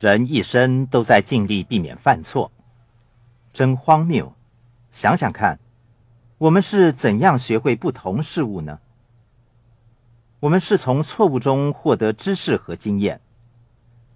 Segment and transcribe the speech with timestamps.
[0.00, 2.50] 人一生都在尽力避免犯错，
[3.52, 4.32] 真荒谬！
[4.90, 5.60] 想想看，
[6.38, 8.80] 我们是怎样学会不同事物呢？
[10.40, 13.20] 我们是从错误中获得知识和经验。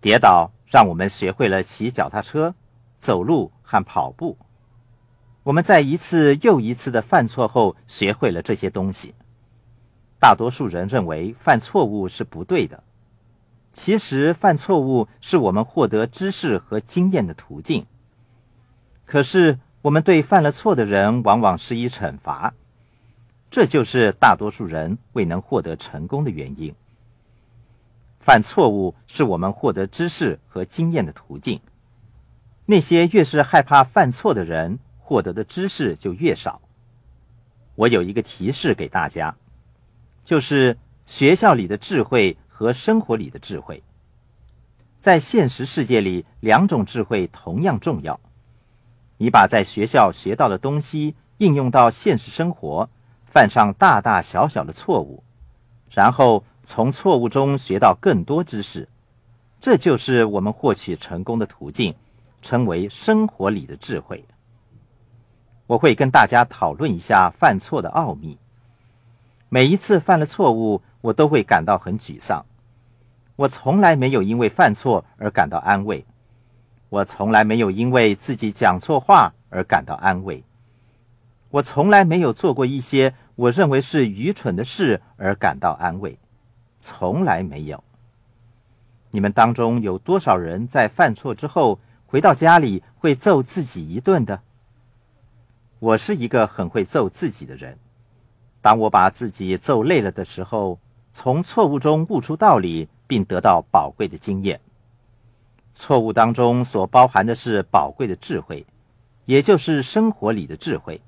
[0.00, 2.54] 跌倒让我们学会了骑脚踏车、
[2.98, 4.38] 走路和跑步。
[5.42, 9.14] 我们在一次又一次的犯错后，学会了这些东西。
[10.18, 12.82] 大多数人认为犯错误是不对的。
[13.74, 17.84] 其实，犯错误是我们获得知识和经验的途径。
[19.04, 22.54] 可是，我们对犯了错的人往往施以惩罚，
[23.50, 26.72] 这就是大多数人未能获得成功的原因。
[28.20, 31.60] 犯错误是我们获得知识和经验的途径。
[32.66, 36.62] 那些越是害怕犯错的人，获得的知识就越少。
[37.74, 39.36] 我有一个提示给大家，
[40.24, 42.36] 就是学校里的智慧。
[42.56, 43.82] 和生活里的智慧，
[45.00, 48.20] 在现实世界里，两种智慧同样重要。
[49.16, 52.88] 你把在学校学到的东西应用到现实生活，
[53.26, 55.24] 犯上大大小小的错误，
[55.90, 58.88] 然后从错误中学到更多知识，
[59.60, 61.92] 这就是我们获取成功的途径，
[62.40, 64.24] 称为生活里的智慧。
[65.66, 68.38] 我会跟大家讨论一下犯错的奥秘。
[69.48, 70.80] 每一次犯了错误。
[71.04, 72.46] 我都会感到很沮丧。
[73.36, 76.06] 我从来没有因为犯错而感到安慰。
[76.88, 80.42] 我从来没有因为自己讲错话而感到安慰。
[81.50, 86.18] 我从来没有做过一些我认为是愚蠢的事而感到安慰。
[86.80, 87.84] 从来没有。
[89.10, 94.40] 你们当中有多少人在犯错之后回到家里会揍自己一顿的？
[95.80, 97.78] 我是一个很会揍自己的人。
[98.62, 100.78] 当我把自己揍累了的时候。
[101.16, 104.60] 从错误中悟出道理，并得到宝贵的经验。
[105.72, 108.66] 错误当中所包含的是宝贵的智慧，
[109.24, 111.00] 也就是生活里的智慧。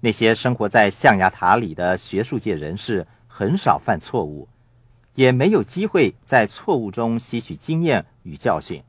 [0.00, 4.46] 那些生活在象牙塔里的学术界人士很少犯错误，
[5.14, 8.84] 也没有机会在错误中吸取经验与教训，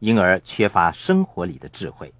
[0.00, 2.12] 因而缺乏生活里的智慧。